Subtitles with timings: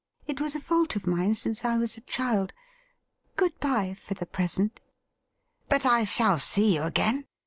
[0.25, 2.53] It was a fault of mine since I was a child.
[3.35, 4.79] Good bye for the present.''
[5.69, 7.27] But I shall see you again